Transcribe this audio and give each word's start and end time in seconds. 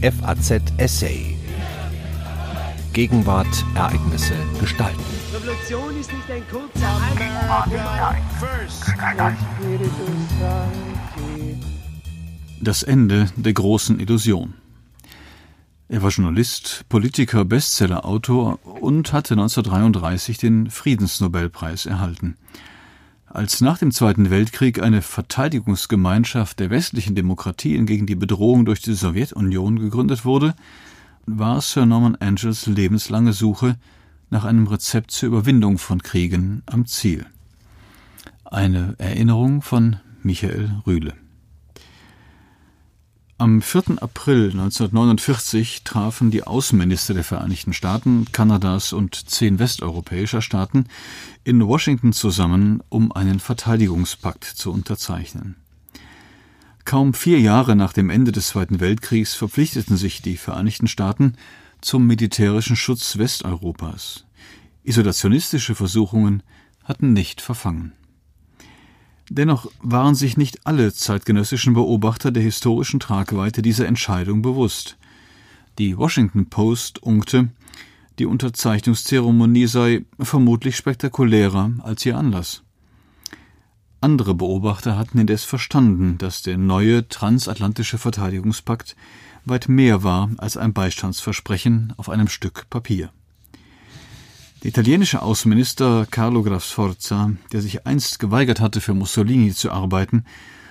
FAZ 0.00 0.62
Essay. 0.76 1.36
Gegenwart, 2.92 3.64
Ereignisse, 3.74 4.34
Gestalten. 4.60 5.02
Revolution 5.34 5.98
ist 5.98 6.12
nicht 6.12 6.30
ein 6.30 6.42
kurzer 6.48 7.00
Das 12.60 12.84
Ende 12.84 13.26
der 13.34 13.52
großen 13.52 13.98
Illusion. 13.98 14.54
Er 15.88 16.00
war 16.04 16.10
Journalist, 16.10 16.84
Politiker, 16.88 17.44
Bestsellerautor 17.44 18.60
und 18.64 19.12
hatte 19.12 19.34
1933 19.34 20.38
den 20.38 20.70
Friedensnobelpreis 20.70 21.86
erhalten. 21.86 22.36
Als 23.30 23.60
nach 23.60 23.76
dem 23.76 23.92
Zweiten 23.92 24.30
Weltkrieg 24.30 24.82
eine 24.82 25.02
Verteidigungsgemeinschaft 25.02 26.58
der 26.60 26.70
westlichen 26.70 27.14
Demokratien 27.14 27.84
gegen 27.84 28.06
die 28.06 28.14
Bedrohung 28.14 28.64
durch 28.64 28.80
die 28.80 28.94
Sowjetunion 28.94 29.78
gegründet 29.78 30.24
wurde, 30.24 30.54
war 31.26 31.60
Sir 31.60 31.84
Norman 31.84 32.16
Angels 32.16 32.66
lebenslange 32.66 33.34
Suche 33.34 33.76
nach 34.30 34.44
einem 34.44 34.66
Rezept 34.66 35.10
zur 35.10 35.28
Überwindung 35.28 35.76
von 35.76 36.02
Kriegen 36.02 36.62
am 36.64 36.86
Ziel. 36.86 37.26
Eine 38.44 38.94
Erinnerung 38.96 39.60
von 39.60 39.96
Michael 40.22 40.80
Rühle. 40.86 41.12
Am 43.40 43.62
4. 43.62 44.02
April 44.02 44.50
1949 44.50 45.84
trafen 45.84 46.32
die 46.32 46.42
Außenminister 46.42 47.14
der 47.14 47.22
Vereinigten 47.22 47.72
Staaten, 47.72 48.26
Kanadas 48.32 48.92
und 48.92 49.30
zehn 49.30 49.60
westeuropäischer 49.60 50.42
Staaten 50.42 50.86
in 51.44 51.64
Washington 51.64 52.12
zusammen, 52.12 52.82
um 52.88 53.12
einen 53.12 53.38
Verteidigungspakt 53.38 54.42
zu 54.42 54.72
unterzeichnen. 54.72 55.54
Kaum 56.84 57.14
vier 57.14 57.38
Jahre 57.38 57.76
nach 57.76 57.92
dem 57.92 58.10
Ende 58.10 58.32
des 58.32 58.48
Zweiten 58.48 58.80
Weltkriegs 58.80 59.36
verpflichteten 59.36 59.96
sich 59.96 60.20
die 60.20 60.36
Vereinigten 60.36 60.88
Staaten 60.88 61.34
zum 61.80 62.08
militärischen 62.08 62.74
Schutz 62.74 63.18
Westeuropas. 63.18 64.24
Isolationistische 64.82 65.76
Versuchungen 65.76 66.42
hatten 66.82 67.12
nicht 67.12 67.40
verfangen. 67.40 67.92
Dennoch 69.30 69.70
waren 69.80 70.14
sich 70.14 70.36
nicht 70.36 70.66
alle 70.66 70.92
zeitgenössischen 70.92 71.74
Beobachter 71.74 72.30
der 72.30 72.42
historischen 72.42 73.00
Tragweite 73.00 73.60
dieser 73.60 73.86
Entscheidung 73.86 74.40
bewusst. 74.42 74.96
Die 75.78 75.96
Washington 75.98 76.48
Post 76.48 77.02
unkte, 77.02 77.50
die 78.18 78.26
Unterzeichnungszeremonie 78.26 79.66
sei 79.66 80.04
vermutlich 80.18 80.76
spektakulärer 80.76 81.72
als 81.82 82.04
ihr 82.04 82.16
Anlass. 82.16 82.62
Andere 84.00 84.34
Beobachter 84.34 84.96
hatten 84.96 85.18
indes 85.18 85.44
verstanden, 85.44 86.18
dass 86.18 86.42
der 86.42 86.56
neue 86.56 87.08
transatlantische 87.08 87.98
Verteidigungspakt 87.98 88.96
weit 89.44 89.68
mehr 89.68 90.02
war 90.02 90.30
als 90.38 90.56
ein 90.56 90.72
Beistandsversprechen 90.72 91.94
auf 91.96 92.08
einem 92.08 92.28
Stück 92.28 92.70
Papier. 92.70 93.10
Der 94.62 94.70
italienische 94.70 95.22
Außenminister 95.22 96.08
Carlo 96.10 96.42
Graf 96.42 96.64
Sforza, 96.64 97.30
der 97.52 97.60
sich 97.62 97.86
einst 97.86 98.18
geweigert 98.18 98.58
hatte, 98.60 98.80
für 98.80 98.92
Mussolini 98.92 99.54
zu 99.54 99.70
arbeiten, 99.70 100.24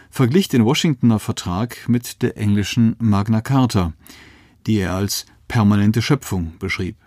verglich 0.09 0.49
den 0.49 0.65
Washingtoner 0.65 1.19
Vertrag 1.19 1.87
mit 1.87 2.21
der 2.21 2.35
englischen 2.37 2.97
Magna 2.99 3.39
Carta, 3.39 3.93
die 4.65 4.79
er 4.79 4.93
als 4.93 5.25
permanente 5.47 6.01
Schöpfung 6.01 6.51
beschrieb. 6.59 6.97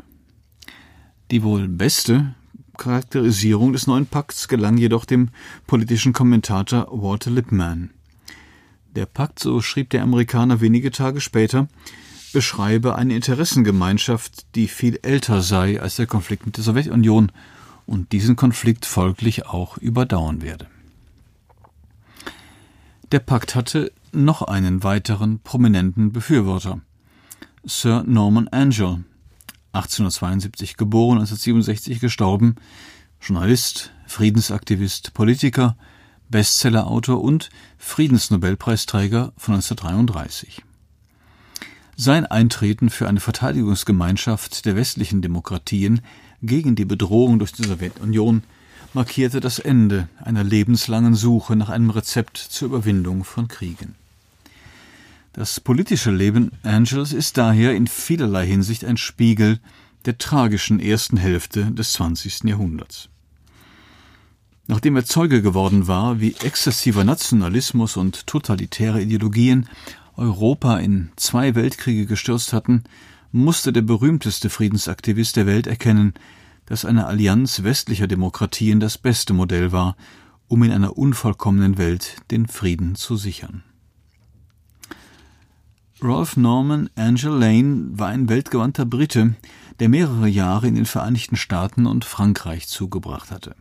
Die 1.30 1.42
wohl 1.42 1.68
beste 1.68 2.34
Charakterisierung 2.78 3.74
des 3.74 3.86
neuen 3.86 4.06
Pakts 4.06 4.48
gelang 4.48 4.78
jedoch 4.78 5.04
dem 5.04 5.28
politischen 5.66 6.14
Kommentator 6.14 6.88
Walter 6.90 7.30
Lippmann. 7.30 7.90
Der 8.96 9.04
Pakt, 9.04 9.38
so 9.38 9.60
schrieb 9.60 9.90
der 9.90 10.02
Amerikaner 10.02 10.62
wenige 10.62 10.90
Tage 10.90 11.20
später, 11.20 11.68
beschreibe 12.32 12.96
eine 12.96 13.14
Interessengemeinschaft, 13.14 14.46
die 14.54 14.68
viel 14.68 14.98
älter 15.02 15.42
sei 15.42 15.80
als 15.80 15.96
der 15.96 16.06
Konflikt 16.06 16.46
mit 16.46 16.56
der 16.56 16.64
Sowjetunion 16.64 17.32
und 17.86 18.12
diesen 18.12 18.36
Konflikt 18.36 18.86
folglich 18.86 19.46
auch 19.46 19.76
überdauern 19.78 20.42
werde. 20.42 20.66
Der 23.12 23.18
Pakt 23.18 23.54
hatte 23.54 23.92
noch 24.12 24.42
einen 24.42 24.82
weiteren 24.84 25.40
prominenten 25.40 26.12
Befürworter. 26.12 26.80
Sir 27.64 28.04
Norman 28.06 28.48
Angell, 28.48 29.04
1872 29.72 30.76
geboren, 30.76 31.18
1967 31.18 32.00
gestorben, 32.00 32.56
Journalist, 33.20 33.92
Friedensaktivist, 34.06 35.12
Politiker, 35.14 35.76
Bestsellerautor 36.28 37.20
und 37.22 37.50
Friedensnobelpreisträger 37.78 39.32
von 39.36 39.54
1933. 39.54 40.62
Sein 42.02 42.24
Eintreten 42.24 42.88
für 42.88 43.08
eine 43.08 43.20
Verteidigungsgemeinschaft 43.20 44.64
der 44.64 44.74
westlichen 44.74 45.20
Demokratien 45.20 46.00
gegen 46.40 46.74
die 46.74 46.86
Bedrohung 46.86 47.38
durch 47.38 47.52
die 47.52 47.64
Sowjetunion 47.64 48.42
markierte 48.94 49.40
das 49.40 49.58
Ende 49.58 50.08
einer 50.16 50.42
lebenslangen 50.42 51.14
Suche 51.14 51.56
nach 51.56 51.68
einem 51.68 51.90
Rezept 51.90 52.38
zur 52.38 52.68
Überwindung 52.68 53.22
von 53.24 53.48
Kriegen. 53.48 53.96
Das 55.34 55.60
politische 55.60 56.10
Leben 56.10 56.52
Angels 56.62 57.12
ist 57.12 57.36
daher 57.36 57.74
in 57.74 57.86
vielerlei 57.86 58.46
Hinsicht 58.46 58.86
ein 58.86 58.96
Spiegel 58.96 59.58
der 60.06 60.16
tragischen 60.16 60.80
ersten 60.80 61.18
Hälfte 61.18 61.70
des 61.70 61.92
20. 61.92 62.44
Jahrhunderts. 62.44 63.10
Nachdem 64.68 64.96
er 64.96 65.04
Zeuge 65.04 65.42
geworden 65.42 65.86
war, 65.86 66.20
wie 66.20 66.34
exzessiver 66.44 67.04
Nationalismus 67.04 67.98
und 67.98 68.26
totalitäre 68.26 69.02
Ideologien 69.02 69.68
Europa 70.20 70.76
in 70.76 71.10
zwei 71.16 71.54
Weltkriege 71.54 72.04
gestürzt 72.04 72.52
hatten, 72.52 72.84
musste 73.32 73.72
der 73.72 73.80
berühmteste 73.80 74.50
Friedensaktivist 74.50 75.34
der 75.36 75.46
Welt 75.46 75.66
erkennen, 75.66 76.12
dass 76.66 76.84
eine 76.84 77.06
Allianz 77.06 77.62
westlicher 77.62 78.06
Demokratien 78.06 78.80
das 78.80 78.98
beste 78.98 79.32
Modell 79.32 79.72
war, 79.72 79.96
um 80.46 80.62
in 80.62 80.72
einer 80.72 80.98
unvollkommenen 80.98 81.78
Welt 81.78 82.16
den 82.30 82.48
Frieden 82.48 82.96
zu 82.96 83.16
sichern. 83.16 83.64
Rolf 86.02 86.36
Norman 86.36 86.90
Angel 86.96 87.32
Lane 87.32 87.88
war 87.92 88.08
ein 88.08 88.28
weltgewandter 88.28 88.84
Brite, 88.84 89.36
der 89.80 89.88
mehrere 89.88 90.28
Jahre 90.28 90.68
in 90.68 90.74
den 90.74 90.86
Vereinigten 90.86 91.36
Staaten 91.36 91.86
und 91.86 92.04
Frankreich 92.04 92.68
zugebracht 92.68 93.30
hatte. 93.30 93.56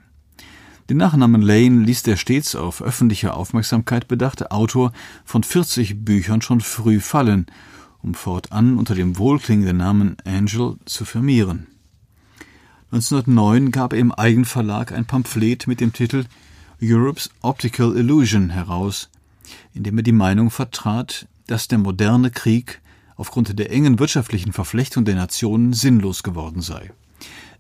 Den 0.90 0.98
Nachnamen 0.98 1.44
Lane 1.44 1.86
ließ 1.86 2.02
der 2.02 2.18
stets 2.18 2.56
auf 2.56 2.82
öffentliche 2.82 3.36
Aufmerksamkeit 3.36 4.08
bedachte 4.08 4.50
Autor 4.50 4.92
von 5.24 5.44
40 5.44 6.04
Büchern 6.04 6.42
schon 6.42 6.62
früh 6.62 7.00
fallen, 7.00 7.46
um 8.02 8.16
fortan 8.16 8.76
unter 8.76 8.96
dem 8.96 9.20
wohlklingenden 9.20 9.78
Namen 9.78 10.18
Angel 10.26 10.78
zu 10.86 11.06
firmieren. 11.06 11.68
1909 12.92 13.70
gab 13.70 13.94
er 13.94 14.00
im 14.00 14.12
Eigenverlag 14.12 14.92
ein 14.92 15.06
Pamphlet 15.06 15.68
mit 15.68 15.80
dem 15.80 15.94
Titel 15.94 16.26
Europe's 16.82 17.30
Optical 17.42 17.96
Illusion 17.96 18.50
heraus, 18.50 19.12
in 19.76 19.84
dem 19.84 19.98
er 19.98 20.04
die 20.04 20.12
Meinung 20.12 20.50
vertrat, 20.50 21.28
dass 21.46 21.68
der 21.68 21.78
moderne 21.78 22.32
Krieg 22.32 22.82
aufgrund 23.16 23.60
der 23.60 23.72
engen 23.72 24.00
wirtschaftlichen 24.00 24.54
Verflechtung 24.54 25.06
der 25.06 25.16
Nationen 25.16 25.74
sinnlos 25.74 26.24
geworden 26.24 26.62
sei. 26.62 26.90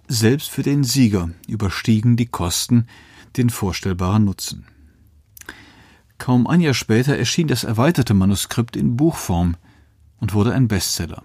Selbst 0.07 0.49
für 0.49 0.63
den 0.63 0.83
Sieger 0.83 1.29
überstiegen 1.47 2.17
die 2.17 2.25
Kosten 2.25 2.87
den 3.37 3.49
vorstellbaren 3.49 4.25
Nutzen. 4.25 4.65
Kaum 6.17 6.47
ein 6.47 6.61
Jahr 6.61 6.73
später 6.73 7.17
erschien 7.17 7.47
das 7.47 7.63
erweiterte 7.63 8.13
Manuskript 8.13 8.75
in 8.75 8.97
Buchform 8.97 9.55
und 10.19 10.33
wurde 10.33 10.53
ein 10.53 10.67
Bestseller. 10.67 11.23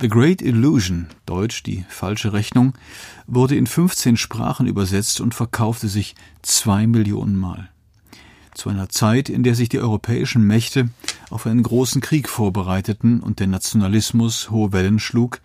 The 0.00 0.08
Great 0.08 0.42
Illusion, 0.42 1.08
deutsch 1.26 1.64
die 1.64 1.84
falsche 1.88 2.32
Rechnung, 2.32 2.74
wurde 3.26 3.56
in 3.56 3.66
15 3.66 4.16
Sprachen 4.16 4.66
übersetzt 4.66 5.20
und 5.20 5.34
verkaufte 5.34 5.88
sich 5.88 6.14
zwei 6.42 6.86
Millionen 6.86 7.36
Mal. 7.36 7.68
Zu 8.54 8.68
einer 8.68 8.88
Zeit, 8.88 9.28
in 9.28 9.42
der 9.42 9.54
sich 9.54 9.68
die 9.68 9.80
europäischen 9.80 10.46
Mächte 10.46 10.90
auf 11.30 11.46
einen 11.46 11.62
großen 11.62 12.00
Krieg 12.00 12.28
vorbereiteten 12.28 13.20
und 13.20 13.40
der 13.40 13.48
Nationalismus 13.48 14.50
hohe 14.50 14.72
Wellen 14.72 14.98
schlug, 14.98 15.40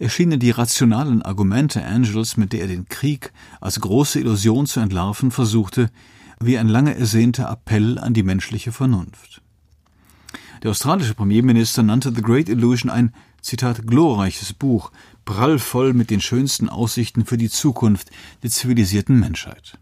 erschienen 0.00 0.40
die 0.40 0.50
rationalen 0.50 1.22
Argumente 1.22 1.84
Angels, 1.84 2.36
mit 2.36 2.52
der 2.52 2.62
er 2.62 2.68
den 2.68 2.88
Krieg 2.88 3.32
als 3.60 3.80
große 3.80 4.18
Illusion 4.18 4.66
zu 4.66 4.80
entlarven 4.80 5.30
versuchte, 5.30 5.90
wie 6.40 6.58
ein 6.58 6.68
lange 6.68 6.96
ersehnter 6.96 7.50
Appell 7.50 7.98
an 7.98 8.14
die 8.14 8.22
menschliche 8.22 8.72
Vernunft. 8.72 9.42
Der 10.62 10.70
australische 10.70 11.14
Premierminister 11.14 11.82
nannte 11.82 12.12
The 12.14 12.22
Great 12.22 12.48
Illusion 12.48 12.90
ein 12.90 13.12
Zitat 13.42 13.86
glorreiches 13.86 14.54
Buch, 14.54 14.90
prallvoll 15.24 15.92
mit 15.92 16.10
den 16.10 16.20
schönsten 16.20 16.68
Aussichten 16.68 17.26
für 17.26 17.36
die 17.36 17.50
Zukunft 17.50 18.10
der 18.42 18.50
zivilisierten 18.50 19.20
Menschheit. 19.20 19.78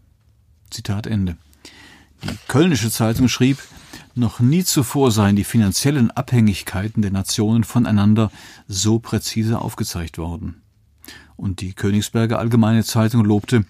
Zitat 0.69 1.07
Ende. 1.07 1.37
Die 2.23 2.37
Kölnische 2.47 2.91
Zeitung 2.91 3.29
schrieb, 3.29 3.57
noch 4.19 4.39
nie 4.39 4.63
zuvor 4.63 5.11
seien 5.11 5.35
die 5.35 5.43
finanziellen 5.43 6.11
Abhängigkeiten 6.11 7.01
der 7.01 7.11
Nationen 7.11 7.63
voneinander 7.63 8.31
so 8.67 8.99
präzise 8.99 9.59
aufgezeigt 9.59 10.17
worden. 10.17 10.61
Und 11.35 11.61
die 11.61 11.73
Königsberger 11.73 12.37
Allgemeine 12.37 12.83
Zeitung 12.83 13.23
lobte, 13.23 13.65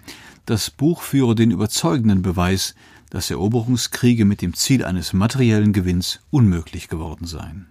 das 0.45 0.71
Buch 0.71 1.01
führe 1.01 1.35
den 1.35 1.51
überzeugenden 1.51 2.21
Beweis, 2.21 2.75
dass 3.09 3.29
Eroberungskriege 3.29 4.25
mit 4.25 4.41
dem 4.41 4.53
Ziel 4.53 4.83
eines 4.83 5.13
materiellen 5.13 5.73
Gewinns 5.73 6.21
unmöglich 6.31 6.87
geworden 6.87 7.25
seien. 7.25 7.67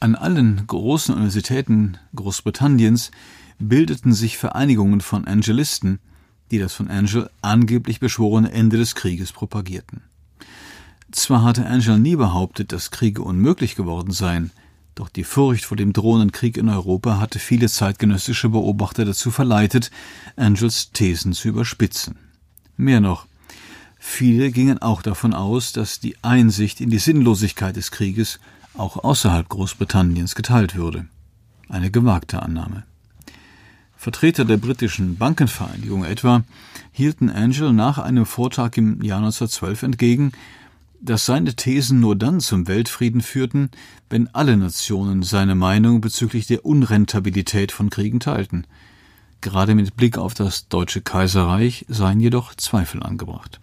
An 0.00 0.14
allen 0.14 0.66
großen 0.66 1.14
Universitäten 1.14 1.98
Großbritanniens 2.16 3.10
bildeten 3.58 4.12
sich 4.12 4.38
Vereinigungen 4.38 5.00
von 5.00 5.26
Angelisten, 5.26 6.00
die 6.50 6.58
das 6.58 6.74
von 6.74 6.88
Angel 6.88 7.30
angeblich 7.40 8.00
beschworene 8.00 8.52
Ende 8.52 8.76
des 8.76 8.94
Krieges 8.94 9.32
propagierten. 9.32 10.02
Zwar 11.12 11.44
hatte 11.44 11.66
Angel 11.66 11.98
nie 11.98 12.16
behauptet, 12.16 12.72
dass 12.72 12.90
Kriege 12.90 13.22
unmöglich 13.22 13.76
geworden 13.76 14.12
seien, 14.12 14.50
doch 14.94 15.08
die 15.08 15.24
Furcht 15.24 15.64
vor 15.64 15.76
dem 15.76 15.92
drohenden 15.92 16.32
Krieg 16.32 16.56
in 16.56 16.68
Europa 16.68 17.18
hatte 17.18 17.38
viele 17.38 17.68
zeitgenössische 17.68 18.48
Beobachter 18.48 19.04
dazu 19.04 19.30
verleitet, 19.30 19.90
Angels 20.36 20.90
Thesen 20.92 21.32
zu 21.32 21.48
überspitzen. 21.48 22.16
Mehr 22.76 23.00
noch, 23.00 23.26
viele 23.98 24.50
gingen 24.50 24.80
auch 24.80 25.02
davon 25.02 25.34
aus, 25.34 25.72
dass 25.72 26.00
die 26.00 26.16
Einsicht 26.22 26.80
in 26.80 26.90
die 26.90 26.98
Sinnlosigkeit 26.98 27.76
des 27.76 27.90
Krieges 27.90 28.40
auch 28.74 29.02
außerhalb 29.02 29.48
Großbritanniens 29.48 30.34
geteilt 30.34 30.76
würde. 30.76 31.06
Eine 31.68 31.90
gewagte 31.90 32.42
Annahme. 32.42 32.84
Vertreter 33.96 34.44
der 34.44 34.56
britischen 34.56 35.16
Bankenvereinigung 35.16 36.04
etwa 36.04 36.42
hielten 36.90 37.30
Angel 37.30 37.72
nach 37.72 37.98
einem 37.98 38.26
Vortrag 38.26 38.76
im 38.76 39.02
Jahr 39.02 39.18
1912 39.18 39.82
entgegen, 39.84 40.32
dass 41.02 41.26
seine 41.26 41.54
Thesen 41.54 41.98
nur 41.98 42.14
dann 42.14 42.38
zum 42.38 42.68
Weltfrieden 42.68 43.20
führten, 43.20 43.70
wenn 44.08 44.28
alle 44.28 44.56
Nationen 44.56 45.24
seine 45.24 45.56
Meinung 45.56 46.00
bezüglich 46.00 46.46
der 46.46 46.64
Unrentabilität 46.64 47.72
von 47.72 47.90
Kriegen 47.90 48.20
teilten. 48.20 48.66
Gerade 49.40 49.74
mit 49.74 49.96
Blick 49.96 50.16
auf 50.16 50.34
das 50.34 50.68
Deutsche 50.68 51.00
Kaiserreich 51.00 51.84
seien 51.88 52.20
jedoch 52.20 52.54
Zweifel 52.54 53.02
angebracht. 53.02 53.60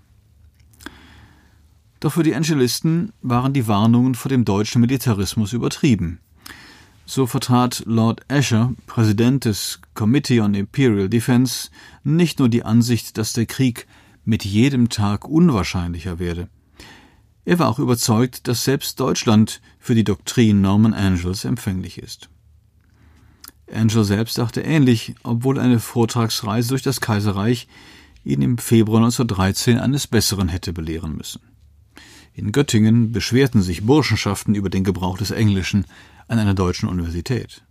Doch 2.02 2.14
für 2.14 2.24
die 2.24 2.36
Angelisten 2.36 3.14
waren 3.22 3.54
die 3.54 3.68
Warnungen 3.68 4.16
vor 4.16 4.30
dem 4.30 4.44
deutschen 4.44 4.82
Militarismus 4.82 5.54
übertrieben. 5.54 6.20
So 7.06 7.26
vertrat 7.26 7.84
Lord 7.86 8.22
Asher, 8.30 8.74
Präsident 8.86 9.46
des 9.46 9.80
Committee 9.94 10.42
on 10.42 10.54
Imperial 10.54 11.10
Defense, 11.10 11.70
nicht 12.04 12.40
nur 12.40 12.50
die 12.50 12.64
Ansicht, 12.64 13.18
dass 13.18 13.32
der 13.32 13.46
Krieg 13.46 13.88
mit 14.26 14.44
jedem 14.44 14.90
Tag 14.90 15.28
unwahrscheinlicher 15.28 16.20
werde. 16.20 16.50
Er 17.50 17.58
war 17.58 17.68
auch 17.68 17.80
überzeugt, 17.80 18.48
dass 18.48 18.64
selbst 18.64 19.00
Deutschland 19.00 19.60
für 19.80 19.96
die 19.96 20.04
Doktrin 20.04 20.62
Norman 20.62 20.94
Angels 20.94 21.46
empfänglich 21.46 21.98
ist. 21.98 22.30
Angel 23.74 24.04
selbst 24.04 24.38
dachte 24.38 24.62
ähnlich, 24.62 25.16
obwohl 25.24 25.58
eine 25.58 25.80
Vortragsreise 25.80 26.70
durch 26.70 26.84
das 26.84 27.02
Kaiserreich 27.02 27.68
ihn 28.24 28.44
im 28.44 28.60
Februar 28.60 29.00
1913 29.00 29.80
eines 29.80 30.06
Besseren 30.06 30.48
hätte 30.48 30.74
belehren 30.74 31.18
müssen. 31.18 31.42
In 32.36 32.52
Göttingen 32.52 33.14
beschwerten 33.14 33.64
sich 33.64 33.84
Burschenschaften 33.84 34.54
über 34.54 34.70
den 34.70 34.84
Gebrauch 34.84 35.18
des 35.18 35.32
Englischen 35.32 35.86
an 36.28 36.38
einer 36.38 36.54
deutschen 36.54 36.88
Universität. 36.88 37.64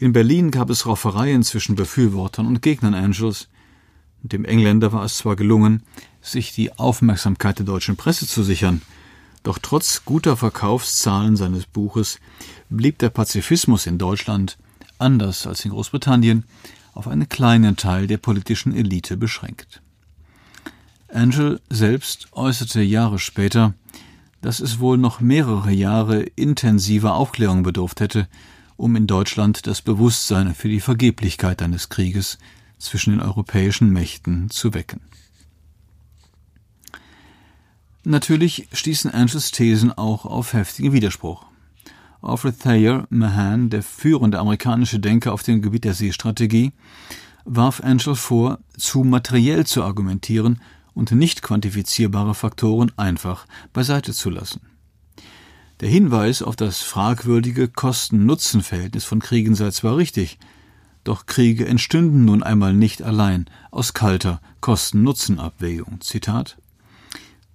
In 0.00 0.12
Berlin 0.12 0.50
gab 0.50 0.70
es 0.70 0.86
Raufereien 0.86 1.44
zwischen 1.44 1.76
Befürwortern 1.76 2.48
und 2.48 2.62
Gegnern 2.62 2.94
Angels. 2.94 3.48
Dem 4.24 4.44
Engländer 4.44 4.92
war 4.92 5.04
es 5.04 5.18
zwar 5.18 5.36
gelungen, 5.36 5.84
sich 6.20 6.52
die 6.52 6.76
Aufmerksamkeit 6.76 7.60
der 7.60 7.66
deutschen 7.66 7.94
Presse 7.94 8.26
zu 8.26 8.42
sichern, 8.42 8.82
doch 9.44 9.58
trotz 9.58 10.04
guter 10.04 10.36
Verkaufszahlen 10.36 11.36
seines 11.36 11.66
Buches 11.66 12.18
blieb 12.70 12.98
der 12.98 13.10
Pazifismus 13.10 13.86
in 13.86 13.98
Deutschland, 13.98 14.58
anders 14.98 15.46
als 15.46 15.64
in 15.64 15.70
Großbritannien, 15.70 16.44
auf 16.94 17.06
einen 17.06 17.28
kleinen 17.28 17.76
Teil 17.76 18.06
der 18.06 18.18
politischen 18.18 18.74
Elite 18.74 19.16
beschränkt. 19.16 19.82
Angel 21.12 21.60
selbst 21.68 22.28
äußerte 22.32 22.80
Jahre 22.80 23.18
später, 23.18 23.74
dass 24.40 24.60
es 24.60 24.80
wohl 24.80 24.98
noch 24.98 25.20
mehrere 25.20 25.70
Jahre 25.70 26.22
intensiver 26.22 27.14
Aufklärung 27.14 27.62
bedurft 27.62 28.00
hätte, 28.00 28.28
um 28.76 28.96
in 28.96 29.06
Deutschland 29.06 29.66
das 29.66 29.82
Bewusstsein 29.82 30.54
für 30.54 30.68
die 30.68 30.80
Vergeblichkeit 30.80 31.62
eines 31.62 31.90
Krieges 31.90 32.38
zwischen 32.78 33.10
den 33.10 33.20
europäischen 33.20 33.90
Mächten 33.90 34.50
zu 34.50 34.74
wecken. 34.74 35.00
Natürlich 38.06 38.68
stießen 38.70 39.10
Angels 39.10 39.50
Thesen 39.50 39.90
auch 39.90 40.26
auf 40.26 40.52
heftigen 40.52 40.92
Widerspruch. 40.92 41.46
Alfred 42.20 42.60
Thayer 42.60 43.06
Mahan, 43.08 43.70
der 43.70 43.82
führende 43.82 44.38
amerikanische 44.38 45.00
Denker 45.00 45.32
auf 45.32 45.42
dem 45.42 45.62
Gebiet 45.62 45.84
der 45.84 45.94
Seestrategie, 45.94 46.72
warf 47.46 47.80
Angel 47.80 48.14
vor, 48.14 48.58
zu 48.76 49.04
materiell 49.04 49.64
zu 49.64 49.82
argumentieren 49.82 50.60
und 50.92 51.12
nicht 51.12 51.40
quantifizierbare 51.40 52.34
Faktoren 52.34 52.92
einfach 52.98 53.46
beiseite 53.72 54.12
zu 54.12 54.28
lassen. 54.28 54.60
Der 55.80 55.88
Hinweis 55.88 56.42
auf 56.42 56.56
das 56.56 56.80
fragwürdige 56.82 57.68
Kosten-Nutzen-Verhältnis 57.68 59.04
von 59.04 59.20
Kriegen 59.20 59.54
sei 59.54 59.70
zwar 59.70 59.96
richtig, 59.96 60.38
doch 61.04 61.24
Kriege 61.24 61.66
entstünden 61.66 62.26
nun 62.26 62.42
einmal 62.42 62.74
nicht 62.74 63.02
allein 63.02 63.46
aus 63.70 63.94
kalter 63.94 64.42
Kosten-Nutzen-Abwägung. 64.60 66.02
Zitat 66.02 66.58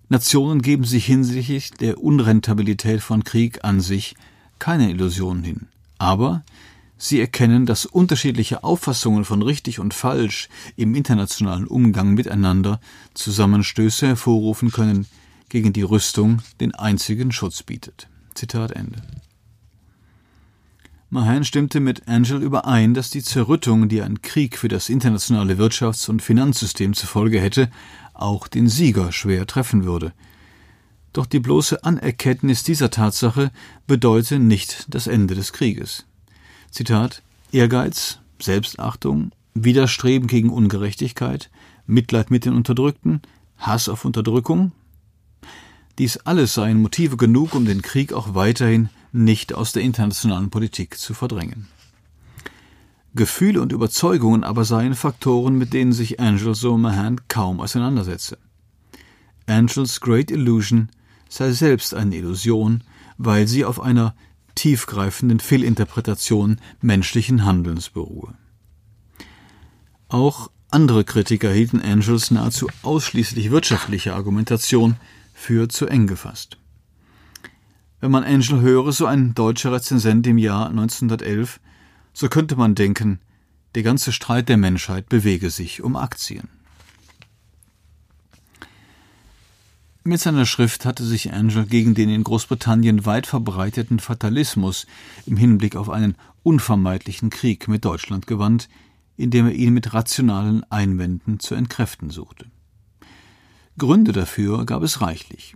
Nationen 0.10 0.62
geben 0.62 0.84
sich 0.84 1.06
hinsichtlich 1.06 1.72
der 1.72 2.04
Unrentabilität 2.04 3.02
von 3.02 3.24
Krieg 3.24 3.64
an 3.64 3.80
sich 3.80 4.16
keine 4.58 4.90
Illusionen 4.90 5.44
hin. 5.44 5.68
Aber 5.98 6.44
Sie 7.02 7.22
erkennen, 7.22 7.66
dass 7.66 7.86
unterschiedliche 7.86 8.66
Auffassungen 8.66 9.24
von 9.24 9.42
richtig 9.42 9.80
und 9.80 9.94
falsch 9.94 10.50
im 10.76 10.96
internationalen 10.96 11.66
Umgang 11.66 12.14
miteinander 12.14 12.82
Zusammenstöße 13.14 14.06
hervorrufen 14.06 14.70
können, 14.72 15.06
gegen 15.48 15.72
die 15.72 15.82
Rüstung 15.82 16.42
den 16.60 16.76
einzigen 16.76 17.32
Schutz 17.32 17.64
bietet. 17.64 18.08
Zitat 18.36 18.72
Ende. 18.72 19.02
Mahan 21.10 21.44
stimmte 21.44 21.80
mit 21.80 22.08
Angel 22.08 22.44
überein, 22.44 22.94
dass 22.94 23.10
die 23.10 23.24
Zerrüttung, 23.24 23.90
die 23.90 24.02
ein 24.02 24.22
Krieg 24.22 24.58
für 24.58 24.68
das 24.68 24.90
internationale 24.90 25.56
Wirtschafts- 25.56 26.08
und 26.10 26.22
Finanzsystem 26.22 26.94
zur 26.94 27.10
Folge 27.10 27.42
hätte, 27.42 27.72
auch 28.22 28.48
den 28.48 28.68
Sieger 28.68 29.12
schwer 29.12 29.48
treffen 29.48 29.84
würde. 29.84 30.14
Doch 31.14 31.26
die 31.26 31.40
bloße 31.40 31.84
Anerkenntnis 31.84 32.64
dieser 32.64 32.92
Tatsache 32.92 33.52
bedeute 33.88 34.40
nicht 34.40 34.86
das 34.90 35.08
Ende 35.08 35.36
des 35.36 35.54
Krieges. 35.54 36.06
Zitat 36.72 37.24
Ehrgeiz, 37.52 38.20
Selbstachtung, 38.40 39.32
Widerstreben 39.56 40.28
gegen 40.28 40.50
Ungerechtigkeit, 40.50 41.50
Mitleid 41.88 42.30
mit 42.30 42.46
den 42.46 42.54
Unterdrückten, 42.54 43.22
Hass 43.58 43.90
auf 43.90 44.06
Unterdrückung. 44.06 44.72
Dies 45.98 46.18
alles 46.18 46.54
seien 46.54 46.82
Motive 46.82 47.18
genug, 47.18 47.56
um 47.56 47.66
den 47.66 47.82
Krieg 47.82 48.14
auch 48.14 48.36
weiterhin 48.36 48.90
nicht 49.12 49.54
aus 49.54 49.74
der 49.74 49.82
internationalen 49.82 50.52
Politik 50.52 50.98
zu 50.98 51.14
verdrängen. 51.14 51.68
Gefühle 53.16 53.62
und 53.62 53.72
Überzeugungen 53.72 54.44
aber 54.44 54.66
seien 54.66 54.94
Faktoren, 54.96 55.58
mit 55.58 55.74
denen 55.74 55.94
sich 55.94 56.20
Angel 56.20 56.56
so 56.56 56.78
Mahan 56.78 57.22
kaum 57.28 57.60
auseinandersetze. 57.60 58.38
Angels 59.48 60.00
Great 60.00 60.30
Illusion 60.30 60.90
sei 61.28 61.52
selbst 61.52 61.94
eine 61.94 62.16
Illusion, 62.16 62.84
weil 63.18 63.48
sie 63.48 63.66
auf 63.66 63.82
einer 63.82 64.16
tiefgreifenden 64.56 65.40
Fehlinterpretation 65.40 66.58
menschlichen 66.82 67.46
Handelns 67.46 67.90
beruhe. 67.90 68.34
Auch 70.08 70.52
andere 70.72 71.04
Kritiker 71.04 71.52
hielten 71.52 71.82
Angels 71.82 72.30
nahezu 72.30 72.68
ausschließlich 72.84 73.50
wirtschaftliche 73.50 74.14
Argumentation 74.14 74.98
für 75.34 75.70
zu 75.70 75.88
eng 75.88 76.08
gefasst. 76.08 76.58
Wenn 78.02 78.12
man 78.12 78.24
Angel 78.24 78.62
höre, 78.62 78.92
so 78.92 79.06
ein 79.06 79.34
deutscher 79.34 79.72
Rezensent 79.72 80.26
im 80.28 80.38
Jahr 80.38 80.70
1911, 80.70 81.60
so 82.20 82.28
könnte 82.28 82.58
man 82.58 82.76
denken, 82.76 83.22
der 83.76 83.84
ganze 83.84 84.12
Streit 84.12 84.50
der 84.50 84.58
Menschheit 84.58 85.08
bewege 85.08 85.50
sich 85.50 85.82
um 85.82 85.96
Aktien. 85.96 86.50
Mit 90.04 90.20
seiner 90.20 90.46
Schrift 90.46 90.84
hatte 90.84 91.06
sich 91.06 91.32
Angel 91.32 91.66
gegen 91.66 91.94
den 91.94 92.10
in 92.10 92.26
Großbritannien 92.26 93.06
weit 93.06 93.26
verbreiteten 93.26 94.00
Fatalismus 94.00 94.86
im 95.26 95.38
Hinblick 95.38 95.78
auf 95.78 95.90
einen 95.90 96.16
unvermeidlichen 96.44 97.30
Krieg 97.30 97.70
mit 97.70 97.86
Deutschland 97.86 98.28
gewandt, 98.28 98.68
indem 99.16 99.46
er 99.46 99.54
ihn 99.54 99.74
mit 99.74 99.94
rationalen 99.94 100.70
Einwänden 100.70 101.40
zu 101.40 101.56
entkräften 101.56 102.10
suchte. 102.10 102.48
Gründe 103.78 104.12
dafür 104.12 104.66
gab 104.66 104.84
es 104.84 105.00
reichlich. 105.00 105.56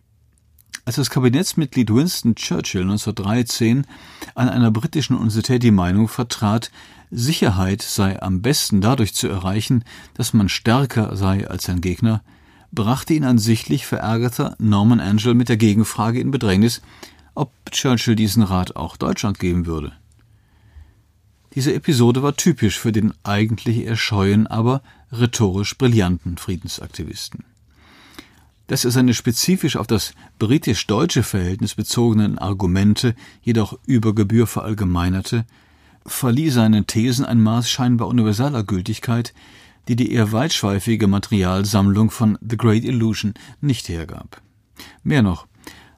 Als 0.86 0.98
das 0.98 1.10
Kabinettsmitglied 1.10 1.94
Winston 1.94 2.36
Churchill 2.36 2.82
1913 2.82 3.86
an 4.36 4.50
einer 4.50 4.70
britischen 4.70 5.16
Universität 5.16 5.64
die 5.64 5.72
Meinung 5.72 6.10
vertrat, 6.10 6.72
Sicherheit 7.10 7.82
sei 7.82 8.22
am 8.22 8.42
besten 8.42 8.82
dadurch 8.82 9.14
zu 9.14 9.30
erreichen, 9.30 9.86
dass 10.14 10.34
man 10.34 10.50
stärker 10.50 11.16
sei 11.16 11.48
als 11.48 11.64
sein 11.64 11.80
Gegner, 11.80 12.22
brachte 12.74 13.14
ihn 13.14 13.24
ein 13.24 13.38
sichtlich 13.38 13.86
verärgerter 13.86 14.58
Norman 14.60 15.00
Angel 15.00 15.36
mit 15.36 15.48
der 15.48 15.56
Gegenfrage 15.56 16.20
in 16.20 16.32
Bedrängnis, 16.32 16.82
ob 17.34 17.54
Churchill 17.72 18.18
diesen 18.18 18.44
Rat 18.44 18.76
auch 18.76 18.98
Deutschland 18.98 19.40
geben 19.40 19.66
würde. 19.66 19.94
Diese 21.56 21.74
Episode 21.74 22.24
war 22.24 22.36
typisch 22.36 22.78
für 22.78 22.92
den 22.92 23.14
eigentlich 23.24 23.78
eher 23.78 23.96
scheuen, 23.96 24.48
aber 24.48 24.82
rhetorisch 25.14 25.78
brillanten 25.78 26.38
Friedensaktivisten. 26.38 27.46
Dass 28.68 28.86
er 28.86 28.92
seine 28.92 29.14
spezifisch 29.14 29.76
auf 29.76 29.88
das 29.88 30.14
britisch-deutsche 30.40 31.24
Verhältnis 31.24 31.76
bezogenen 31.76 32.38
Argumente 32.38 33.16
jedoch 33.42 33.78
über 33.86 34.16
Gebühr 34.16 34.48
verallgemeinerte, 34.48 35.46
verlieh 36.06 36.50
seinen 36.50 36.88
Thesen 36.88 37.26
ein 37.26 37.42
Maß 37.42 37.70
scheinbar 37.70 38.08
universaler 38.08 38.64
Gültigkeit, 38.64 39.34
die 39.88 39.96
die 39.96 40.12
eher 40.12 40.32
weitschweifige 40.32 41.08
Materialsammlung 41.08 42.10
von 42.10 42.38
The 42.42 42.58
Great 42.58 42.84
Illusion 42.84 43.34
nicht 43.62 43.90
hergab. 43.90 44.42
Mehr 45.04 45.22
noch, 45.22 45.48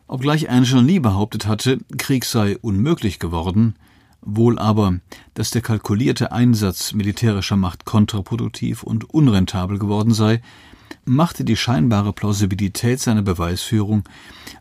obgleich 0.07 0.49
Angel 0.49 0.81
nie 0.81 0.99
behauptet 0.99 1.47
hatte, 1.47 1.79
Krieg 1.97 2.25
sei 2.25 2.57
unmöglich 2.57 3.19
geworden, 3.19 3.75
wohl 4.21 4.57
aber, 4.57 4.99
dass 5.35 5.51
der 5.51 5.61
kalkulierte 5.61 6.31
Einsatz 6.31 6.93
militärischer 6.93 7.57
Macht 7.57 7.85
kontraproduktiv 7.85 8.81
und 8.81 9.09
unrentabel 9.11 9.77
geworden 9.77 10.13
sei, 10.13 10.41
machte 11.05 11.45
die 11.45 11.55
scheinbare 11.55 12.13
Plausibilität 12.13 12.99
seiner 12.99 13.21
Beweisführung 13.21 14.03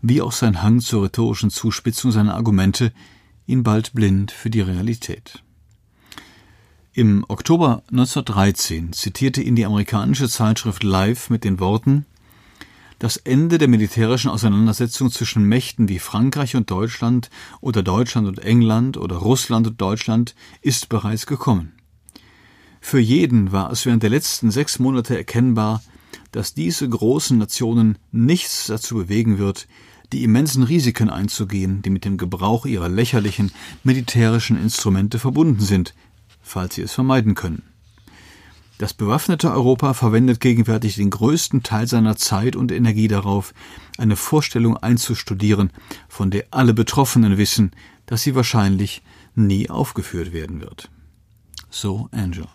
wie 0.02 0.22
auch 0.22 0.32
sein 0.32 0.62
Hang 0.62 0.80
zur 0.80 1.04
rhetorischen 1.04 1.50
Zuspitzung 1.50 2.12
seiner 2.12 2.34
Argumente 2.34 2.92
ihn 3.46 3.62
bald 3.62 3.94
blind 3.94 4.30
für 4.30 4.50
die 4.50 4.60
Realität. 4.60 5.42
Im 6.92 7.24
Oktober 7.26 7.82
1913 7.90 8.92
zitierte 8.92 9.42
ihn 9.42 9.56
die 9.56 9.66
amerikanische 9.66 10.28
Zeitschrift 10.28 10.84
Life 10.84 11.32
mit 11.32 11.42
den 11.42 11.58
Worten 11.58 12.06
Das 13.00 13.16
Ende 13.16 13.58
der 13.58 13.66
militärischen 13.66 14.30
Auseinandersetzung 14.30 15.10
zwischen 15.10 15.44
Mächten 15.44 15.88
wie 15.88 15.98
Frankreich 15.98 16.54
und 16.54 16.70
Deutschland 16.70 17.30
oder 17.60 17.82
Deutschland 17.82 18.28
und 18.28 18.38
England 18.38 18.96
oder 18.96 19.16
Russland 19.16 19.66
und 19.66 19.80
Deutschland 19.80 20.36
ist 20.62 20.88
bereits 20.88 21.26
gekommen. 21.26 21.72
Für 22.80 23.00
jeden 23.00 23.50
war 23.50 23.72
es 23.72 23.84
während 23.86 24.02
der 24.02 24.10
letzten 24.10 24.50
sechs 24.50 24.78
Monate 24.78 25.16
erkennbar, 25.16 25.82
dass 26.34 26.52
diese 26.52 26.88
großen 26.88 27.38
Nationen 27.38 27.96
nichts 28.10 28.66
dazu 28.66 28.96
bewegen 28.96 29.38
wird, 29.38 29.68
die 30.12 30.24
immensen 30.24 30.64
Risiken 30.64 31.08
einzugehen, 31.08 31.80
die 31.82 31.90
mit 31.90 32.04
dem 32.04 32.16
Gebrauch 32.16 32.66
ihrer 32.66 32.88
lächerlichen 32.88 33.52
militärischen 33.84 34.60
Instrumente 34.60 35.20
verbunden 35.20 35.60
sind, 35.60 35.94
falls 36.42 36.74
sie 36.74 36.82
es 36.82 36.92
vermeiden 36.92 37.36
können. 37.36 37.62
Das 38.78 38.94
bewaffnete 38.94 39.52
Europa 39.52 39.94
verwendet 39.94 40.40
gegenwärtig 40.40 40.96
den 40.96 41.10
größten 41.10 41.62
Teil 41.62 41.86
seiner 41.86 42.16
Zeit 42.16 42.56
und 42.56 42.72
Energie 42.72 43.06
darauf, 43.06 43.54
eine 43.96 44.16
Vorstellung 44.16 44.76
einzustudieren, 44.76 45.70
von 46.08 46.32
der 46.32 46.46
alle 46.50 46.74
Betroffenen 46.74 47.38
wissen, 47.38 47.70
dass 48.06 48.24
sie 48.24 48.34
wahrscheinlich 48.34 49.02
nie 49.36 49.70
aufgeführt 49.70 50.32
werden 50.32 50.60
wird. 50.60 50.90
So 51.70 52.08
Angel. 52.10 52.48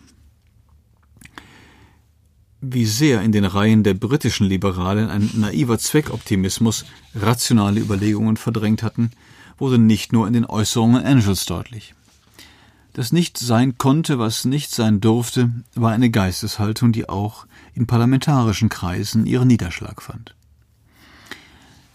Wie 2.62 2.84
sehr 2.84 3.22
in 3.22 3.32
den 3.32 3.46
Reihen 3.46 3.84
der 3.84 3.94
britischen 3.94 4.46
Liberalen 4.46 5.08
ein 5.08 5.30
naiver 5.34 5.78
Zweckoptimismus 5.78 6.84
rationale 7.14 7.80
Überlegungen 7.80 8.36
verdrängt 8.36 8.82
hatten, 8.82 9.12
wurde 9.56 9.78
nicht 9.78 10.12
nur 10.12 10.26
in 10.26 10.34
den 10.34 10.44
Äußerungen 10.44 11.02
Angels 11.02 11.46
deutlich. 11.46 11.94
Das 12.92 13.12
nicht 13.12 13.38
sein 13.38 13.78
konnte, 13.78 14.18
was 14.18 14.44
nicht 14.44 14.72
sein 14.72 15.00
durfte, 15.00 15.50
war 15.74 15.92
eine 15.92 16.10
Geisteshaltung, 16.10 16.92
die 16.92 17.08
auch 17.08 17.46
in 17.72 17.86
parlamentarischen 17.86 18.68
Kreisen 18.68 19.24
ihren 19.24 19.48
Niederschlag 19.48 20.02
fand. 20.02 20.34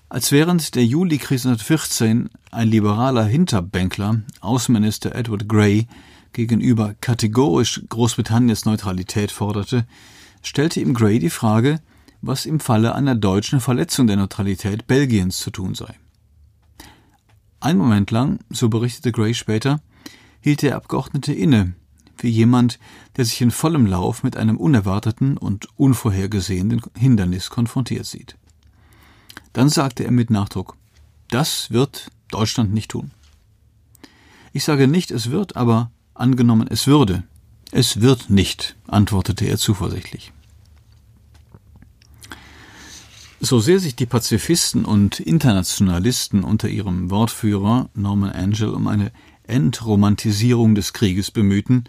Als 0.09 0.31
während 0.31 0.75
der 0.75 0.85
Juli-Krise 0.85 1.49
1914 1.49 2.29
ein 2.51 2.69
liberaler 2.69 3.25
Hinterbänkler, 3.25 4.21
Außenminister 4.39 5.13
Edward 5.13 5.47
Grey, 5.49 5.87
gegenüber 6.33 6.95
kategorisch 7.01 7.81
Großbritanniens 7.89 8.65
Neutralität 8.65 9.31
forderte, 9.31 9.85
stellte 10.45 10.79
ihm 10.79 10.93
Grey 10.93 11.19
die 11.19 11.29
Frage, 11.29 11.81
was 12.21 12.45
im 12.45 12.59
Falle 12.59 12.95
einer 12.95 13.15
deutschen 13.15 13.59
Verletzung 13.59 14.07
der 14.07 14.15
Neutralität 14.15 14.87
Belgiens 14.87 15.39
zu 15.39 15.51
tun 15.51 15.75
sei. 15.75 15.93
Ein 17.59 17.77
Moment 17.77 18.11
lang, 18.11 18.39
so 18.49 18.69
berichtete 18.69 19.11
Grey 19.11 19.33
später, 19.33 19.81
hielt 20.41 20.61
der 20.61 20.75
Abgeordnete 20.75 21.33
inne, 21.33 21.73
wie 22.17 22.29
jemand, 22.29 22.79
der 23.17 23.25
sich 23.25 23.41
in 23.41 23.51
vollem 23.51 23.85
Lauf 23.85 24.23
mit 24.23 24.37
einem 24.37 24.57
unerwarteten 24.57 25.37
und 25.37 25.67
unvorhergesehenen 25.77 26.81
Hindernis 26.95 27.49
konfrontiert 27.49 28.05
sieht. 28.05 28.37
Dann 29.53 29.69
sagte 29.69 30.03
er 30.03 30.11
mit 30.11 30.29
Nachdruck, 30.29 30.77
das 31.29 31.71
wird 31.71 32.11
Deutschland 32.29 32.73
nicht 32.73 32.91
tun. 32.91 33.11
Ich 34.53 34.63
sage 34.63 34.87
nicht, 34.87 35.11
es 35.11 35.31
wird, 35.31 35.55
aber 35.55 35.91
angenommen, 36.13 36.67
es 36.69 36.87
würde. 36.87 37.23
Es 37.71 38.01
wird 38.01 38.29
nicht, 38.29 38.75
antwortete 38.87 39.45
er 39.45 39.57
zuversichtlich. 39.57 40.31
So 43.41 43.59
sehr 43.59 43.79
sich 43.79 43.95
die 43.95 44.05
Pazifisten 44.05 44.85
und 44.85 45.19
Internationalisten 45.19 46.43
unter 46.43 46.67
ihrem 46.69 47.11
Wortführer 47.11 47.89
Norman 47.93 48.31
Angel 48.31 48.69
um 48.69 48.87
eine 48.87 49.11
Entromantisierung 49.43 50.73
des 50.73 50.93
Krieges 50.93 51.31
bemühten, 51.31 51.83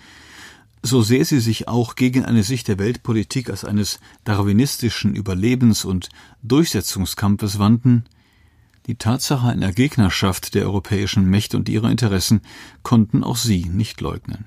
so 0.83 1.03
sehr 1.03 1.25
sie 1.25 1.41
sich 1.41 1.69
auch 1.69 1.95
gegen 1.95 2.25
eine 2.25 2.43
Sicht 2.43 2.69
der 2.69 2.79
Weltpolitik 2.79 3.49
als 3.49 3.65
eines 3.65 4.01
darwinistischen 4.25 5.15
Überlebens- 5.15 5.85
und 5.85 6.09
Durchsetzungskampfes 6.43 7.59
wandten, 7.59 8.05
die 8.87 8.95
Tatsache 8.95 9.49
einer 9.49 9.73
Gegnerschaft 9.73 10.55
der 10.55 10.65
europäischen 10.65 11.29
Mächte 11.29 11.57
und 11.57 11.69
ihrer 11.69 11.91
Interessen 11.91 12.41
konnten 12.83 13.25
auch 13.25 13.37
sie 13.37 13.65
nicht 13.65 14.01
leugnen. 14.01 14.45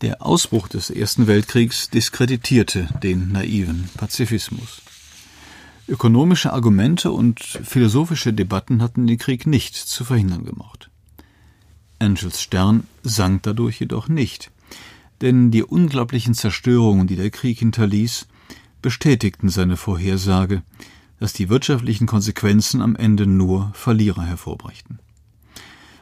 Der 0.00 0.24
Ausbruch 0.24 0.68
des 0.68 0.90
Ersten 0.90 1.26
Weltkriegs 1.26 1.90
diskreditierte 1.90 2.86
den 3.02 3.32
naiven 3.32 3.88
Pazifismus. 3.96 4.80
Ökonomische 5.88 6.52
Argumente 6.52 7.10
und 7.10 7.40
philosophische 7.40 8.32
Debatten 8.32 8.80
hatten 8.80 9.08
den 9.08 9.18
Krieg 9.18 9.44
nicht 9.44 9.74
zu 9.74 10.04
verhindern 10.04 10.44
gemocht. 10.44 10.88
Angels 11.98 12.40
Stern 12.40 12.84
sank 13.02 13.42
dadurch 13.42 13.80
jedoch 13.80 14.06
nicht, 14.06 14.52
denn 15.20 15.50
die 15.50 15.64
unglaublichen 15.64 16.34
Zerstörungen, 16.34 17.08
die 17.08 17.16
der 17.16 17.30
Krieg 17.30 17.58
hinterließ, 17.58 18.28
bestätigten 18.80 19.48
seine 19.48 19.76
Vorhersage, 19.76 20.62
dass 21.18 21.32
die 21.32 21.48
wirtschaftlichen 21.48 22.06
Konsequenzen 22.06 22.82
am 22.82 22.94
Ende 22.94 23.26
nur 23.26 23.72
Verlierer 23.74 24.22
hervorbrächten. 24.22 25.00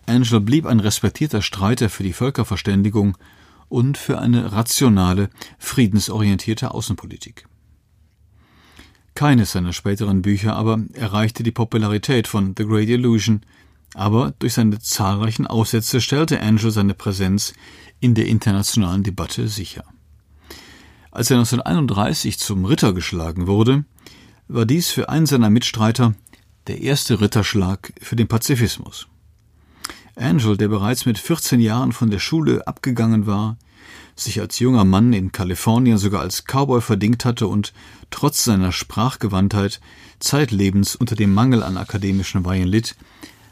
Angel 0.04 0.40
blieb 0.40 0.66
ein 0.66 0.80
respektierter 0.80 1.40
Streiter 1.40 1.88
für 1.88 2.02
die 2.02 2.12
Völkerverständigung 2.12 3.16
und 3.68 3.98
für 3.98 4.18
eine 4.18 4.52
rationale, 4.52 5.30
friedensorientierte 5.58 6.72
Außenpolitik. 6.72 7.46
Keines 9.14 9.52
seiner 9.52 9.72
späteren 9.72 10.22
Bücher 10.22 10.54
aber 10.54 10.80
erreichte 10.92 11.42
die 11.42 11.50
Popularität 11.50 12.28
von 12.28 12.54
The 12.56 12.66
Great 12.66 12.88
Illusion, 12.88 13.40
aber 13.94 14.34
durch 14.38 14.54
seine 14.54 14.78
zahlreichen 14.78 15.46
Aufsätze 15.46 16.00
stellte 16.00 16.42
Angel 16.42 16.70
seine 16.70 16.94
Präsenz 16.94 17.54
in 17.98 18.14
der 18.14 18.26
internationalen 18.26 19.02
Debatte 19.02 19.48
sicher. 19.48 19.84
Als 21.10 21.30
er 21.30 21.38
1931 21.38 22.38
zum 22.38 22.66
Ritter 22.66 22.92
geschlagen 22.92 23.46
wurde, 23.46 23.84
war 24.48 24.66
dies 24.66 24.90
für 24.90 25.08
einen 25.08 25.24
seiner 25.24 25.48
Mitstreiter 25.48 26.14
der 26.66 26.82
erste 26.82 27.20
Ritterschlag 27.20 27.94
für 28.00 28.16
den 28.16 28.28
Pazifismus. 28.28 29.08
Angel, 30.16 30.56
der 30.56 30.68
bereits 30.68 31.06
mit 31.06 31.18
14 31.18 31.60
Jahren 31.60 31.92
von 31.92 32.10
der 32.10 32.18
Schule 32.18 32.66
abgegangen 32.66 33.26
war, 33.26 33.56
sich 34.14 34.40
als 34.40 34.58
junger 34.58 34.84
Mann 34.84 35.12
in 35.12 35.30
Kalifornien 35.30 35.98
sogar 35.98 36.22
als 36.22 36.44
Cowboy 36.44 36.80
verdingt 36.80 37.24
hatte 37.24 37.46
und 37.46 37.74
trotz 38.10 38.44
seiner 38.44 38.72
Sprachgewandtheit 38.72 39.80
zeitlebens 40.18 40.96
unter 40.96 41.16
dem 41.16 41.34
Mangel 41.34 41.62
an 41.62 41.76
akademischen 41.76 42.44
Weihen 42.44 42.68
litt, 42.68 42.96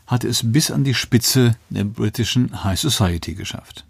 hatte 0.07 0.27
es 0.27 0.53
bis 0.53 0.71
an 0.71 0.85
die 0.85 0.95
Spitze 0.95 1.57
der 1.69 1.85
britischen 1.85 2.65
High 2.65 2.81
Society 2.81 3.35
geschafft. 3.35 3.85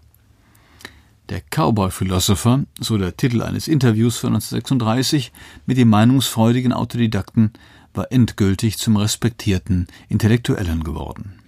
Der 1.29 1.41
Cowboy-Philosopher, 1.41 2.65
so 2.79 2.97
der 2.97 3.17
Titel 3.17 3.41
eines 3.41 3.67
Interviews 3.67 4.17
von 4.17 4.33
1936 4.33 5.31
mit 5.65 5.77
dem 5.77 5.89
meinungsfreudigen 5.89 6.71
Autodidakten, 6.71 7.53
war 7.93 8.11
endgültig 8.11 8.77
zum 8.77 8.97
respektierten 8.97 9.87
Intellektuellen 10.09 10.83
geworden. 10.83 11.39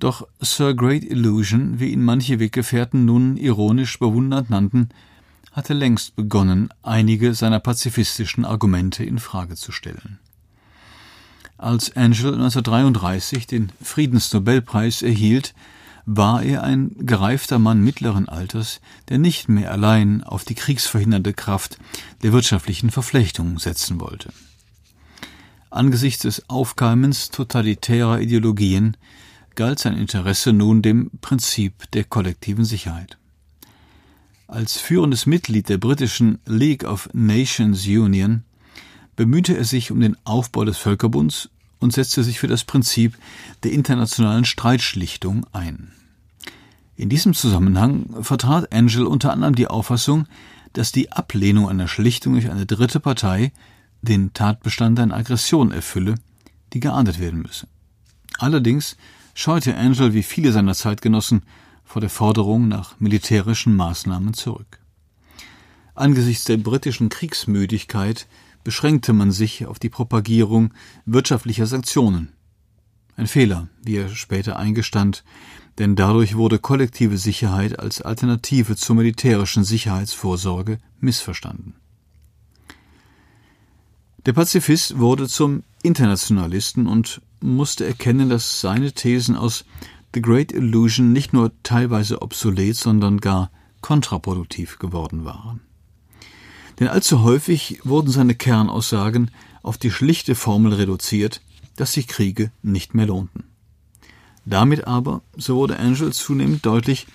Doch 0.00 0.26
Sir 0.40 0.74
Great 0.74 1.04
Illusion, 1.04 1.78
wie 1.78 1.90
ihn 1.90 2.02
manche 2.02 2.38
Weggefährten 2.40 3.04
nun 3.04 3.36
ironisch 3.36 3.98
bewundernd 3.98 4.48
nannten, 4.48 4.88
hatte 5.52 5.74
längst 5.74 6.16
begonnen, 6.16 6.70
einige 6.82 7.34
seiner 7.34 7.60
pazifistischen 7.60 8.46
Argumente 8.46 9.04
in 9.04 9.18
Frage 9.18 9.56
zu 9.56 9.72
stellen. 9.72 10.18
Als 11.58 11.94
Angel 11.96 12.32
1933 12.32 13.46
den 13.46 13.72
Friedensnobelpreis 13.82 15.02
erhielt, 15.02 15.54
war 16.06 16.42
er 16.42 16.62
ein 16.62 16.92
gereifter 17.00 17.58
Mann 17.58 17.84
mittleren 17.84 18.26
Alters, 18.26 18.80
der 19.10 19.18
nicht 19.18 19.50
mehr 19.50 19.70
allein 19.70 20.24
auf 20.24 20.46
die 20.46 20.54
kriegsverhindernde 20.54 21.34
Kraft 21.34 21.76
der 22.22 22.32
wirtschaftlichen 22.32 22.90
Verflechtung 22.90 23.58
setzen 23.58 24.00
wollte. 24.00 24.32
Angesichts 25.68 26.22
des 26.22 26.48
Aufkeimens 26.48 27.28
totalitärer 27.28 28.22
Ideologien 28.22 28.96
galt 29.56 29.78
sein 29.78 29.96
Interesse 29.96 30.52
nun 30.52 30.82
dem 30.82 31.10
Prinzip 31.20 31.90
der 31.92 32.04
kollektiven 32.04 32.64
Sicherheit. 32.64 33.18
Als 34.46 34.78
führendes 34.78 35.26
Mitglied 35.26 35.68
der 35.68 35.78
britischen 35.78 36.38
League 36.46 36.84
of 36.84 37.08
Nations 37.12 37.86
Union 37.86 38.42
bemühte 39.14 39.56
er 39.56 39.64
sich 39.64 39.90
um 39.90 40.00
den 40.00 40.16
Aufbau 40.24 40.64
des 40.64 40.78
Völkerbunds 40.78 41.50
und 41.78 41.92
setzte 41.92 42.24
sich 42.24 42.38
für 42.38 42.48
das 42.48 42.64
Prinzip 42.64 43.16
der 43.62 43.72
internationalen 43.72 44.44
Streitschlichtung 44.44 45.46
ein. 45.52 45.92
In 46.96 47.08
diesem 47.08 47.32
Zusammenhang 47.32 48.22
vertrat 48.22 48.72
Angel 48.72 49.06
unter 49.06 49.32
anderem 49.32 49.54
die 49.54 49.68
Auffassung, 49.68 50.26
dass 50.72 50.92
die 50.92 51.12
Ablehnung 51.12 51.68
einer 51.68 51.88
Schlichtung 51.88 52.34
durch 52.34 52.50
eine 52.50 52.66
dritte 52.66 53.00
Partei 53.00 53.52
den 54.02 54.32
Tatbestand 54.32 54.98
einer 55.00 55.16
Aggression 55.16 55.72
erfülle, 55.72 56.16
die 56.72 56.80
geahndet 56.80 57.18
werden 57.18 57.42
müsse. 57.42 57.68
Allerdings 58.38 58.96
scheute 59.34 59.76
Angel 59.76 60.14
wie 60.14 60.22
viele 60.22 60.52
seiner 60.52 60.74
Zeitgenossen 60.74 61.42
vor 61.84 62.00
der 62.00 62.10
Forderung 62.10 62.68
nach 62.68 62.98
militärischen 63.00 63.74
Maßnahmen 63.76 64.34
zurück. 64.34 64.80
Angesichts 65.94 66.44
der 66.44 66.56
britischen 66.56 67.08
Kriegsmüdigkeit 67.08 68.26
beschränkte 68.64 69.12
man 69.12 69.32
sich 69.32 69.66
auf 69.66 69.78
die 69.78 69.88
Propagierung 69.88 70.72
wirtschaftlicher 71.04 71.66
Sanktionen. 71.66 72.32
Ein 73.16 73.26
Fehler, 73.26 73.68
wie 73.82 73.96
er 73.96 74.08
später 74.08 74.56
eingestand, 74.56 75.24
denn 75.78 75.96
dadurch 75.96 76.36
wurde 76.36 76.58
kollektive 76.58 77.18
Sicherheit 77.18 77.78
als 77.78 78.02
Alternative 78.02 78.76
zur 78.76 78.96
militärischen 78.96 79.64
Sicherheitsvorsorge 79.64 80.78
missverstanden. 81.00 81.74
Der 84.26 84.34
Pazifist 84.34 84.98
wurde 84.98 85.28
zum 85.28 85.62
Internationalisten 85.82 86.86
und 86.86 87.22
musste 87.40 87.86
erkennen, 87.86 88.28
dass 88.28 88.60
seine 88.60 88.92
Thesen 88.92 89.36
aus 89.36 89.64
The 90.14 90.22
Great 90.22 90.52
Illusion 90.52 91.12
nicht 91.12 91.32
nur 91.32 91.52
teilweise 91.62 92.22
obsolet, 92.22 92.76
sondern 92.76 93.18
gar 93.20 93.50
kontraproduktiv 93.80 94.78
geworden 94.78 95.24
waren. 95.24 95.60
Denn 96.78 96.88
allzu 96.88 97.22
häufig 97.22 97.80
wurden 97.84 98.10
seine 98.10 98.34
Kernaussagen 98.34 99.30
auf 99.62 99.78
die 99.78 99.90
schlichte 99.90 100.34
Formel 100.34 100.72
reduziert, 100.72 101.42
dass 101.76 101.92
sich 101.92 102.08
Kriege 102.08 102.50
nicht 102.62 102.94
mehr 102.94 103.06
lohnten. 103.06 103.44
Damit 104.44 104.86
aber, 104.86 105.22
so 105.36 105.56
wurde 105.56 105.78
Angel 105.78 106.12
zunehmend 106.12 106.64
deutlich, 106.64 107.06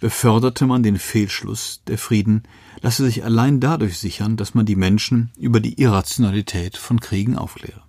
beförderte 0.00 0.66
man 0.66 0.82
den 0.82 0.98
Fehlschluss, 0.98 1.80
der 1.86 1.96
Frieden 1.98 2.42
lasse 2.82 3.04
sich 3.04 3.24
allein 3.24 3.60
dadurch 3.60 3.98
sichern, 3.98 4.36
dass 4.36 4.54
man 4.54 4.66
die 4.66 4.76
Menschen 4.76 5.30
über 5.38 5.60
die 5.60 5.80
Irrationalität 5.80 6.76
von 6.76 7.00
Kriegen 7.00 7.38
aufkläre. 7.38 7.82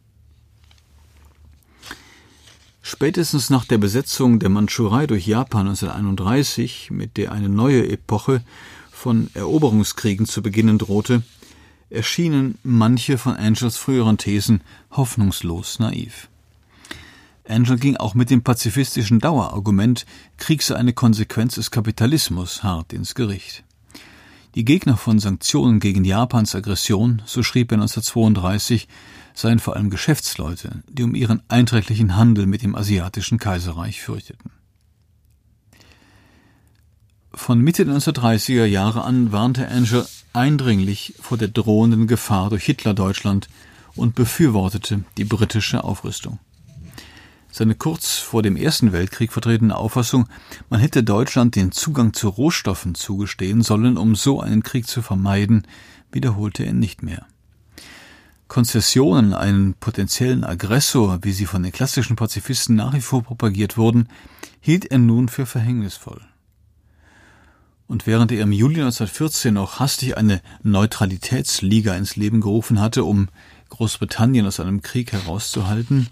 Spätestens 2.87 3.49
nach 3.49 3.65
der 3.65 3.79
Besetzung 3.79 4.37
der 4.37 4.49
Mandschurei 4.49 5.07
durch 5.07 5.25
Japan 5.25 5.69
1931, 5.69 6.91
mit 6.91 7.17
der 7.17 7.31
eine 7.31 7.49
neue 7.49 7.89
Epoche 7.89 8.43
von 8.91 9.31
Eroberungskriegen 9.33 10.27
zu 10.27 10.43
beginnen 10.43 10.77
drohte, 10.77 11.23
erschienen 11.89 12.59
manche 12.61 13.17
von 13.17 13.37
Angels 13.37 13.77
früheren 13.77 14.19
Thesen 14.19 14.61
hoffnungslos 14.91 15.79
naiv. 15.79 16.29
Angel 17.49 17.79
ging 17.79 17.97
auch 17.97 18.13
mit 18.13 18.29
dem 18.29 18.43
pazifistischen 18.43 19.19
Dauerargument, 19.19 20.05
Krieg 20.37 20.61
sei 20.61 20.75
eine 20.75 20.93
Konsequenz 20.93 21.55
des 21.55 21.71
Kapitalismus, 21.71 22.61
hart 22.61 22.93
ins 22.93 23.15
Gericht. 23.15 23.63
Die 24.53 24.63
Gegner 24.63 24.95
von 24.95 25.17
Sanktionen 25.17 25.79
gegen 25.79 26.05
Japans 26.05 26.53
Aggression, 26.53 27.23
so 27.25 27.41
schrieb 27.41 27.71
er 27.71 27.79
1932, 27.79 28.87
seien 29.35 29.59
vor 29.59 29.75
allem 29.75 29.89
Geschäftsleute, 29.89 30.83
die 30.89 31.03
um 31.03 31.13
ihren 31.13 31.43
einträglichen 31.47 32.15
Handel 32.15 32.47
mit 32.47 32.63
dem 32.63 32.75
asiatischen 32.75 33.37
Kaiserreich 33.37 34.01
fürchteten. 34.01 34.51
Von 37.33 37.59
Mitte 37.59 37.85
der 37.85 37.95
1930er 37.95 38.65
Jahre 38.65 39.03
an 39.03 39.31
warnte 39.31 39.67
Angel 39.67 40.07
eindringlich 40.33 41.15
vor 41.19 41.37
der 41.37 41.49
drohenden 41.49 42.07
Gefahr 42.07 42.49
durch 42.49 42.63
Hitler-Deutschland 42.65 43.49
und 43.95 44.15
befürwortete 44.15 45.03
die 45.17 45.25
britische 45.25 45.83
Aufrüstung 45.83 46.39
seine 47.55 47.75
kurz 47.75 48.17
vor 48.17 48.43
dem 48.43 48.57
Ersten 48.57 48.91
Weltkrieg 48.91 49.31
vertretene 49.31 49.77
Auffassung, 49.77 50.27
man 50.69 50.81
hätte 50.81 51.03
Deutschland 51.03 51.55
den 51.55 51.71
Zugang 51.71 52.11
zu 52.11 52.27
Rohstoffen 52.27 52.95
zugestehen 52.95 53.61
sollen, 53.61 53.97
um 53.97 54.15
so 54.15 54.41
einen 54.41 54.61
Krieg 54.61 54.87
zu 54.87 55.01
vermeiden, 55.01 55.65
wiederholte 56.11 56.65
er 56.65 56.73
nicht 56.73 57.01
mehr. 57.01 57.25
Konzessionen, 58.47 59.33
einen 59.33 59.73
potenziellen 59.73 60.43
Aggressor, 60.43 61.19
wie 61.23 61.31
sie 61.31 61.45
von 61.45 61.63
den 61.63 61.71
klassischen 61.71 62.15
Pazifisten 62.15 62.75
nach 62.75 62.93
wie 62.93 63.01
vor 63.01 63.23
propagiert 63.23 63.77
wurden, 63.77 64.07
hielt 64.61 64.85
er 64.85 64.99
nun 64.99 65.29
für 65.29 65.45
verhängnisvoll. 65.45 66.21
Und 67.87 68.07
während 68.07 68.31
er 68.31 68.41
im 68.41 68.51
Juli 68.51 68.81
1914 68.81 69.53
noch 69.53 69.79
hastig 69.79 70.17
eine 70.17 70.41
Neutralitätsliga 70.63 71.95
ins 71.95 72.15
Leben 72.15 72.41
gerufen 72.41 72.79
hatte, 72.79 73.03
um 73.03 73.29
Großbritannien 73.69 74.45
aus 74.45 74.59
einem 74.59 74.81
Krieg 74.81 75.11
herauszuhalten, 75.11 76.07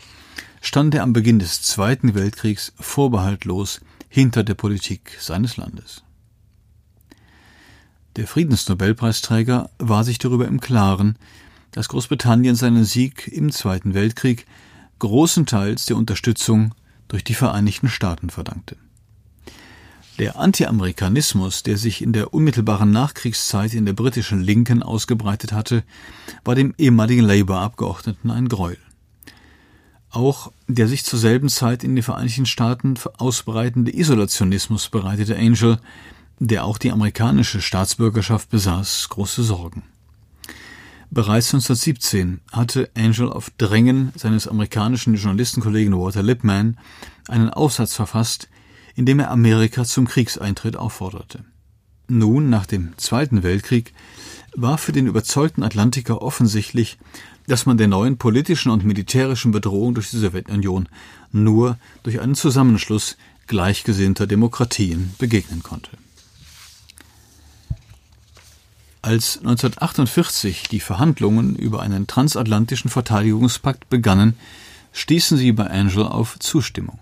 stand 0.62 0.96
er 0.96 1.04
am 1.04 1.14
Beginn 1.14 1.40
des 1.40 1.62
Zweiten 1.62 2.14
Weltkriegs 2.16 2.74
vorbehaltlos 2.80 3.82
hinter 4.08 4.44
der 4.44 4.54
Politik 4.54 5.18
seines 5.20 5.58
Landes. 5.58 6.04
Der 8.16 8.28
Friedensnobelpreisträger 8.28 9.72
war 9.80 10.04
sich 10.04 10.20
darüber 10.20 10.48
im 10.48 10.60
Klaren, 10.60 11.18
dass 11.74 11.90
Großbritannien 11.90 12.56
seinen 12.56 12.86
Sieg 12.86 13.28
im 13.28 13.52
Zweiten 13.52 13.94
Weltkrieg 13.94 14.46
großenteils 15.00 15.86
der 15.88 15.98
Unterstützung 15.98 16.74
durch 17.10 17.24
die 17.24 17.34
Vereinigten 17.34 17.90
Staaten 17.90 18.30
verdankte. 18.30 18.78
Der 20.20 20.38
Anti-Amerikanismus, 20.38 21.64
der 21.64 21.78
sich 21.78 22.04
in 22.04 22.14
der 22.14 22.34
unmittelbaren 22.34 22.92
Nachkriegszeit 22.92 23.74
in 23.74 23.86
der 23.86 23.94
britischen 23.94 24.42
Linken 24.42 24.84
ausgebreitet 24.84 25.52
hatte, 25.52 25.84
war 26.46 26.54
dem 26.54 26.76
ehemaligen 26.78 27.26
Labour-Abgeordneten 27.26 28.30
ein 28.30 28.48
Gräuel. 28.48 28.78
Auch 30.12 30.52
der 30.68 30.88
sich 30.88 31.04
zur 31.04 31.18
selben 31.18 31.50
Zeit 31.50 31.84
in 31.84 31.96
den 31.96 32.04
Vereinigten 32.04 32.46
Staaten 32.46 32.94
ausbreitende 33.18 33.96
Isolationismus 33.96 34.90
bereitete 34.90 35.36
Angel, 35.36 35.80
der 36.38 36.66
auch 36.66 36.78
die 36.78 36.92
amerikanische 36.92 37.62
Staatsbürgerschaft 37.62 38.52
besaß, 38.52 39.10
große 39.10 39.42
Sorgen. 39.42 39.82
Bereits 41.14 41.54
1917 41.54 42.42
hatte 42.52 42.90
Angel 42.98 43.32
auf 43.32 43.52
Drängen 43.60 44.12
seines 44.16 44.48
amerikanischen 44.48 45.14
Journalistenkollegen 45.14 45.96
Walter 45.96 46.24
Lippmann 46.24 46.80
einen 47.28 47.52
Aufsatz 47.52 47.94
verfasst, 47.94 48.50
in 48.96 49.06
dem 49.06 49.20
er 49.20 49.30
Amerika 49.30 49.84
zum 49.84 50.08
Kriegseintritt 50.08 50.76
aufforderte. 50.76 51.46
Nun, 52.08 52.50
nach 52.50 52.66
dem 52.66 52.98
Zweiten 52.98 53.44
Weltkrieg, 53.44 53.94
war 54.56 54.80
für 54.80 54.92
den 54.92 55.06
überzeugten 55.06 55.62
Atlantiker 55.62 56.24
offensichtlich, 56.24 56.98
dass 57.46 57.68
man 57.68 57.78
der 57.78 57.90
neuen 57.90 58.18
politischen 58.18 58.72
und 58.72 58.84
militärischen 58.84 59.52
Bedrohung 59.52 59.94
durch 59.94 60.10
die 60.10 60.18
Sowjetunion 60.18 60.90
nur 61.32 61.78
durch 62.02 62.22
einen 62.22 62.34
Zusammenschluss 62.34 63.18
gleichgesinnter 63.46 64.26
Demokratien 64.26 65.14
begegnen 65.20 65.62
konnte. 65.62 65.92
Als 69.04 69.40
1948 69.40 70.70
die 70.70 70.80
Verhandlungen 70.80 71.58
über 71.58 71.82
einen 71.82 72.08
transatlantischen 72.08 72.90
Verteidigungspakt 72.90 73.90
begannen, 73.90 74.36
stießen 74.94 75.38
sie 75.38 75.52
bei 75.52 75.70
Angel 75.70 76.04
auf 76.04 76.40
Zustimmung. 76.40 77.00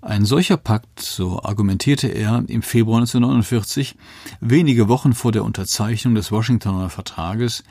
Ein 0.00 0.24
solcher 0.24 0.56
Pakt, 0.56 0.98
so 0.98 1.44
argumentierte 1.44 2.08
er 2.08 2.42
im 2.48 2.62
Februar 2.62 2.98
1949, 2.98 3.94
wenige 4.40 4.88
Wochen 4.88 5.12
vor 5.12 5.30
der 5.30 5.44
Unterzeichnung 5.44 6.16
des 6.16 6.32
Washingtoner 6.32 6.90
Vertrages, 6.90 7.62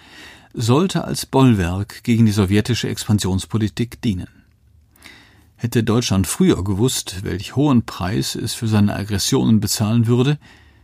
sollte 0.53 1.03
als 1.03 1.25
Bollwerk 1.25 2.05
gegen 2.05 2.25
die 2.25 2.31
sowjetische 2.31 2.87
Expansionspolitik 2.87 4.01
dienen. 4.01 4.29
Hätte 5.57 5.83
Deutschland 5.83 6.25
früher 6.25 6.63
gewusst, 6.63 7.17
welch 7.23 7.57
hohen 7.57 7.83
Preis 7.83 8.35
es 8.35 8.53
für 8.53 8.69
seine 8.69 8.95
Aggressionen 8.95 9.59
bezahlen 9.59 10.07
würde, 10.07 10.37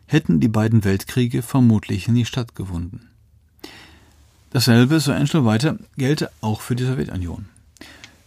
hätten 0.07 0.39
die 0.39 0.47
beiden 0.47 0.83
Weltkriege 0.83 1.41
vermutlich 1.41 2.07
nie 2.07 2.25
stattgefunden. 2.25 3.09
Dasselbe, 4.51 4.99
so 4.99 5.11
Enschel 5.11 5.45
weiter, 5.45 5.77
gelte 5.97 6.31
auch 6.41 6.61
für 6.61 6.75
die 6.75 6.85
Sowjetunion. 6.85 7.45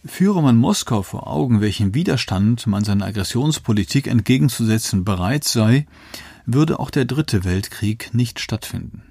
Führe 0.05 0.41
man 0.41 0.55
Moskau 0.55 1.01
vor 1.01 1.27
Augen, 1.27 1.59
welchen 1.59 1.93
Widerstand 1.93 2.67
man 2.67 2.83
seiner 2.83 3.05
Aggressionspolitik 3.05 4.07
entgegenzusetzen 4.07 5.03
bereit 5.03 5.43
sei, 5.43 5.87
würde 6.45 6.79
auch 6.79 6.89
der 6.89 7.05
dritte 7.05 7.43
Weltkrieg 7.43 8.13
nicht 8.13 8.39
stattfinden. 8.39 9.03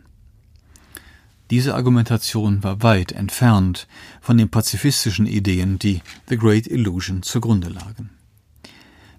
Diese 1.50 1.74
Argumentation 1.74 2.62
war 2.62 2.82
weit 2.82 3.12
entfernt 3.12 3.86
von 4.20 4.36
den 4.36 4.50
pazifistischen 4.50 5.26
Ideen, 5.26 5.78
die 5.78 6.02
The 6.28 6.36
Great 6.36 6.66
Illusion 6.66 7.22
zugrunde 7.22 7.68
lagen. 7.68 8.10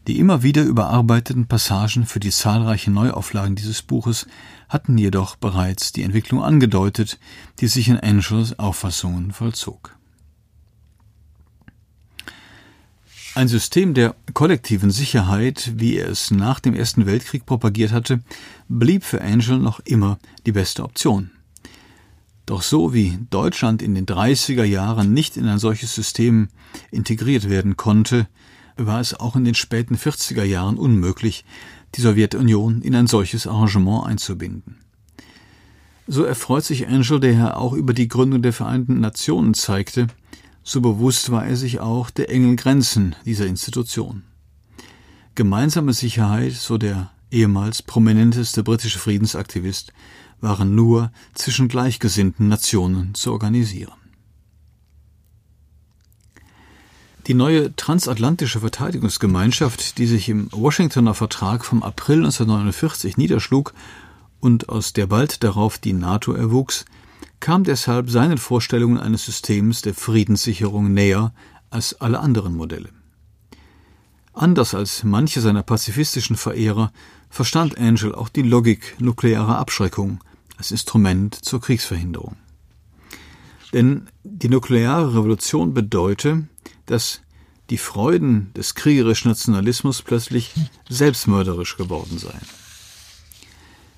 Die 0.09 0.17
immer 0.17 0.41
wieder 0.41 0.63
überarbeiteten 0.63 1.45
Passagen 1.45 2.07
für 2.07 2.19
die 2.19 2.31
zahlreichen 2.31 2.95
Neuauflagen 2.95 3.55
dieses 3.55 3.83
Buches 3.83 4.25
hatten 4.67 4.97
jedoch 4.97 5.35
bereits 5.35 5.91
die 5.91 6.01
Entwicklung 6.01 6.41
angedeutet, 6.41 7.19
die 7.59 7.67
sich 7.67 7.89
in 7.89 7.99
Angels 7.99 8.57
Auffassungen 8.57 9.31
vollzog. 9.31 9.95
Ein 13.35 13.47
System 13.47 13.93
der 13.93 14.15
kollektiven 14.33 14.89
Sicherheit, 14.89 15.73
wie 15.75 15.97
er 15.97 16.09
es 16.09 16.31
nach 16.31 16.59
dem 16.59 16.73
Ersten 16.73 17.05
Weltkrieg 17.05 17.45
propagiert 17.45 17.91
hatte, 17.91 18.23
blieb 18.67 19.03
für 19.03 19.21
Angel 19.21 19.59
noch 19.59 19.79
immer 19.81 20.17
die 20.47 20.53
beste 20.53 20.85
Option. 20.85 21.29
Doch 22.47 22.63
so 22.63 22.95
wie 22.95 23.19
Deutschland 23.29 23.83
in 23.83 23.93
den 23.93 24.07
30er 24.07 24.63
Jahren 24.63 25.13
nicht 25.13 25.37
in 25.37 25.45
ein 25.45 25.59
solches 25.59 25.93
System 25.93 26.47
integriert 26.89 27.47
werden 27.47 27.77
konnte, 27.77 28.27
war 28.85 28.99
es 28.99 29.13
auch 29.13 29.35
in 29.35 29.45
den 29.45 29.55
späten 29.55 29.95
40er 29.95 30.43
Jahren 30.43 30.77
unmöglich, 30.77 31.45
die 31.95 32.01
Sowjetunion 32.01 32.81
in 32.81 32.95
ein 32.95 33.07
solches 33.07 33.47
Arrangement 33.47 34.05
einzubinden. 34.05 34.77
So 36.07 36.23
erfreut 36.23 36.63
sich 36.63 36.87
Angel, 36.87 37.19
der 37.19 37.33
ja 37.33 37.55
auch 37.55 37.73
über 37.73 37.93
die 37.93 38.07
Gründung 38.07 38.41
der 38.41 38.53
Vereinten 38.53 38.99
Nationen 38.99 39.53
zeigte, 39.53 40.07
so 40.63 40.81
bewusst 40.81 41.31
war 41.31 41.45
er 41.45 41.55
sich 41.55 41.79
auch 41.79 42.09
der 42.09 42.29
engen 42.29 42.55
Grenzen 42.55 43.15
dieser 43.25 43.47
Institution. 43.47 44.23
Gemeinsame 45.35 45.93
Sicherheit, 45.93 46.53
so 46.53 46.77
der 46.77 47.11
ehemals 47.31 47.81
prominenteste 47.81 48.63
britische 48.63 48.99
Friedensaktivist, 48.99 49.93
waren 50.41 50.75
nur 50.75 51.11
zwischen 51.33 51.67
gleichgesinnten 51.67 52.47
Nationen 52.47 53.13
zu 53.13 53.31
organisieren. 53.31 53.93
Die 57.29 57.35
neue 57.35 57.75
transatlantische 57.75 58.61
Verteidigungsgemeinschaft, 58.61 59.99
die 59.99 60.07
sich 60.07 60.29
im 60.29 60.49
Washingtoner 60.51 61.13
Vertrag 61.13 61.63
vom 61.63 61.83
April 61.83 62.23
1949 62.23 63.17
niederschlug 63.17 63.75
und 64.39 64.69
aus 64.69 64.93
der 64.93 65.05
bald 65.05 65.43
darauf 65.43 65.77
die 65.77 65.93
NATO 65.93 66.33
erwuchs, 66.33 66.85
kam 67.39 67.63
deshalb 67.63 68.09
seinen 68.09 68.39
Vorstellungen 68.39 68.97
eines 68.97 69.25
Systems 69.25 69.83
der 69.83 69.93
Friedenssicherung 69.93 70.91
näher 70.91 71.31
als 71.69 72.01
alle 72.01 72.19
anderen 72.19 72.55
Modelle. 72.55 72.89
Anders 74.33 74.73
als 74.73 75.03
manche 75.03 75.39
seiner 75.39 75.61
pazifistischen 75.61 76.35
Verehrer 76.35 76.91
verstand 77.29 77.77
Angel 77.77 78.15
auch 78.15 78.29
die 78.29 78.41
Logik 78.41 78.95
nuklearer 78.97 79.59
Abschreckung 79.59 80.19
als 80.57 80.71
Instrument 80.71 81.35
zur 81.35 81.61
Kriegsverhinderung. 81.61 82.37
Denn 83.73 84.07
die 84.23 84.49
nukleare 84.49 85.13
Revolution 85.13 85.73
bedeute, 85.73 86.47
dass 86.85 87.21
die 87.69 87.77
Freuden 87.77 88.51
des 88.55 88.73
kriegerischen 88.73 89.29
Nationalismus 89.29 90.01
plötzlich 90.01 90.53
selbstmörderisch 90.89 91.77
geworden 91.77 92.17
seien. 92.17 92.41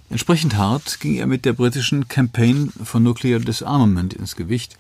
Entsprechend 0.10 0.58
hart 0.58 1.00
ging 1.00 1.16
er 1.16 1.26
mit 1.26 1.46
der 1.46 1.54
britischen 1.54 2.10
Campaign 2.10 2.70
for 2.84 3.00
Nuclear 3.00 3.40
Disarmament 3.40 4.14
ins 4.14 4.36
Gewicht, 4.36 4.78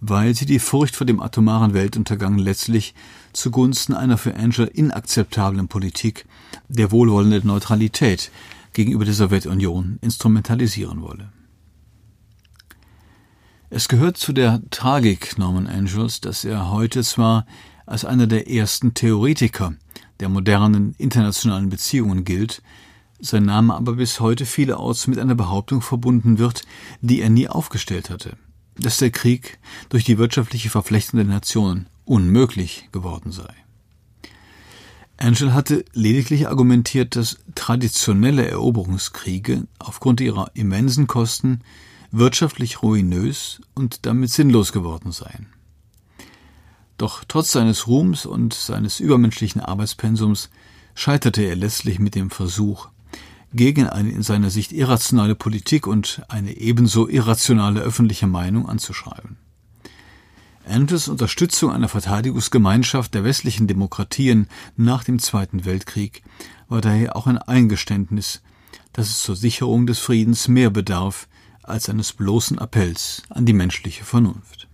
weil 0.00 0.34
sie 0.34 0.46
die 0.46 0.58
Furcht 0.58 0.96
vor 0.96 1.06
dem 1.06 1.20
atomaren 1.20 1.74
Weltuntergang 1.74 2.38
letztlich 2.38 2.94
zugunsten 3.34 3.92
einer 3.92 4.16
für 4.16 4.34
Angel 4.36 4.66
inakzeptablen 4.66 5.68
Politik 5.68 6.24
der 6.68 6.90
wohlwollenden 6.90 7.46
Neutralität 7.46 8.30
gegenüber 8.72 9.04
der 9.04 9.12
Sowjetunion 9.12 9.98
instrumentalisieren 10.00 11.02
wolle. 11.02 11.30
Es 13.72 13.86
gehört 13.86 14.16
zu 14.16 14.32
der 14.32 14.60
Tragik 14.70 15.38
Norman 15.38 15.68
Angels, 15.68 16.20
dass 16.20 16.44
er 16.44 16.72
heute 16.72 17.04
zwar 17.04 17.46
als 17.86 18.04
einer 18.04 18.26
der 18.26 18.50
ersten 18.50 18.94
Theoretiker 18.94 19.74
der 20.18 20.28
modernen 20.28 20.96
internationalen 20.98 21.68
Beziehungen 21.68 22.24
gilt, 22.24 22.62
sein 23.20 23.44
Name 23.44 23.72
aber 23.74 23.92
bis 23.92 24.18
heute 24.18 24.44
vielerorts 24.44 25.06
mit 25.06 25.20
einer 25.20 25.36
Behauptung 25.36 25.82
verbunden 25.82 26.38
wird, 26.38 26.62
die 27.00 27.20
er 27.20 27.30
nie 27.30 27.46
aufgestellt 27.46 28.10
hatte, 28.10 28.36
dass 28.76 28.96
der 28.96 29.12
Krieg 29.12 29.60
durch 29.88 30.02
die 30.02 30.18
wirtschaftliche 30.18 30.68
Verflechtung 30.68 31.18
der 31.18 31.26
Nationen 31.26 31.86
unmöglich 32.04 32.88
geworden 32.90 33.30
sei. 33.30 33.54
Angel 35.16 35.54
hatte 35.54 35.84
lediglich 35.92 36.48
argumentiert, 36.48 37.14
dass 37.14 37.38
traditionelle 37.54 38.48
Eroberungskriege 38.48 39.68
aufgrund 39.78 40.20
ihrer 40.20 40.50
immensen 40.54 41.06
Kosten 41.06 41.60
wirtschaftlich 42.12 42.82
ruinös 42.82 43.60
und 43.74 44.06
damit 44.06 44.30
sinnlos 44.30 44.72
geworden 44.72 45.12
seien. 45.12 45.46
Doch 46.98 47.24
trotz 47.26 47.52
seines 47.52 47.86
Ruhms 47.86 48.26
und 48.26 48.52
seines 48.52 49.00
übermenschlichen 49.00 49.60
Arbeitspensums 49.60 50.50
scheiterte 50.94 51.42
er 51.42 51.56
letztlich 51.56 51.98
mit 51.98 52.14
dem 52.14 52.30
Versuch, 52.30 52.88
gegen 53.52 53.88
eine 53.88 54.10
in 54.10 54.22
seiner 54.22 54.50
Sicht 54.50 54.72
irrationale 54.72 55.34
Politik 55.34 55.86
und 55.86 56.22
eine 56.28 56.56
ebenso 56.56 57.08
irrationale 57.08 57.80
öffentliche 57.80 58.26
Meinung 58.26 58.68
anzuschreiben. 58.68 59.38
Erntes 60.64 61.08
Unterstützung 61.08 61.72
einer 61.72 61.88
Verteidigungsgemeinschaft 61.88 63.14
der 63.14 63.24
westlichen 63.24 63.66
Demokratien 63.66 64.46
nach 64.76 65.02
dem 65.02 65.18
Zweiten 65.18 65.64
Weltkrieg 65.64 66.22
war 66.68 66.80
daher 66.80 67.16
auch 67.16 67.26
ein 67.26 67.38
Eingeständnis, 67.38 68.42
dass 68.92 69.08
es 69.08 69.22
zur 69.22 69.36
Sicherung 69.36 69.86
des 69.86 69.98
Friedens 69.98 70.46
mehr 70.46 70.70
bedarf 70.70 71.28
als 71.62 71.88
eines 71.88 72.12
bloßen 72.12 72.58
Appells 72.58 73.22
an 73.28 73.46
die 73.46 73.52
menschliche 73.52 74.04
Vernunft. 74.04 74.68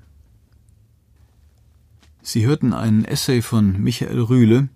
Sie 2.22 2.44
hörten 2.44 2.72
einen 2.72 3.04
Essay 3.04 3.42
von 3.42 3.80
Michael 3.82 4.20
Rühle, 4.20 4.68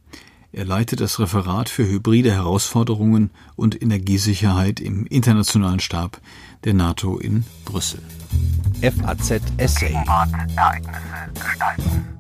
er 0.53 0.65
leitet 0.65 1.01
das 1.01 1.21
Referat 1.21 1.69
für 1.69 1.87
hybride 1.87 2.33
Herausforderungen 2.33 3.31
und 3.55 3.81
Energiesicherheit 3.81 4.81
im 4.81 5.07
Internationalen 5.07 5.79
Stab 5.79 6.21
der 6.65 6.75
NATO 6.75 7.19
in 7.19 7.45
Brüssel. 7.65 8.03
FAZ 8.81 9.43
Essay. 9.59 9.95
Ereignisse 10.57 11.31
gestalten. 11.35 12.20